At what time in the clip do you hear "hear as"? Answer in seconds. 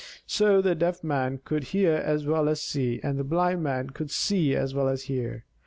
1.75-2.25